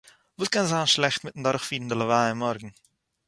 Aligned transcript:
וואָס 0.37 0.51
קען 0.53 0.65
זיין 0.71 0.87
שלעכט 0.93 1.21
מיט'ן 1.25 1.43
דורכפירן 1.43 1.87
די 1.89 1.95
לוי' 2.01 2.37
מאָרגן 2.41 2.71